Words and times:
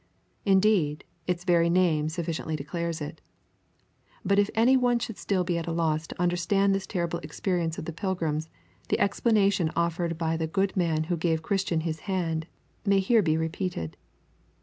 Indeed, 0.47 1.03
its 1.27 1.43
very 1.43 1.69
name 1.69 2.09
sufficiently 2.09 2.55
declares 2.55 3.01
it. 3.01 3.21
But 4.25 4.39
if 4.39 4.49
any 4.55 4.75
one 4.75 4.97
should 4.97 5.19
still 5.19 5.43
be 5.43 5.59
at 5.59 5.67
a 5.67 5.71
loss 5.71 6.07
to 6.07 6.19
understand 6.19 6.73
this 6.73 6.87
terrible 6.87 7.19
experience 7.19 7.77
of 7.77 7.83
all 7.83 7.93
the 7.93 7.93
pilgrims, 7.93 8.49
the 8.89 8.99
explanation 8.99 9.69
offered 9.75 10.17
by 10.17 10.37
the 10.37 10.47
good 10.47 10.75
man 10.75 11.03
who 11.03 11.17
gave 11.17 11.43
Christian 11.43 11.81
his 11.81 11.99
hand 12.09 12.47
may 12.83 12.99
here 12.99 13.21
be 13.21 13.37
repeated. 13.37 13.95